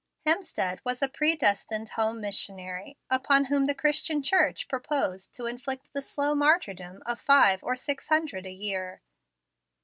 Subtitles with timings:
[0.25, 6.01] Hemstead was a predestined home missionary, upon whom the Christian Church proposed to inflict the
[6.01, 9.03] slow martyrdom of five or six hundred a year.